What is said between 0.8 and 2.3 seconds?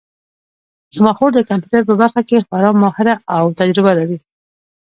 زما خور د کمپیوټر په برخه